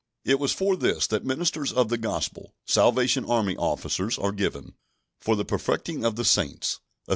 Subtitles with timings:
[0.25, 4.73] It was for this that ministers of the Gospel Salvation Army Officers are given,
[5.19, 7.09] "for the perfecting of the saints" (Eph.